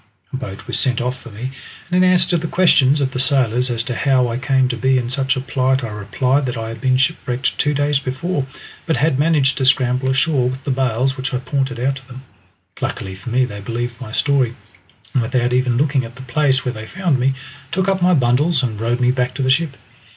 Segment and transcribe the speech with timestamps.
[0.33, 1.51] A boat was sent off to me,
[1.91, 4.75] and in answer to the questions of the sailors as to how I came to
[4.75, 8.47] be in such a plight, I replied that I had been shipwrecked two days before,
[8.87, 12.23] but had managed to scramble ashore with the bales which I pointed out to them.
[12.81, 14.55] Luckily for me they believed my story,
[15.13, 17.33] and without even looking at the place where they found me,
[17.71, 19.77] took up my bundles, and rowed me back to the ship.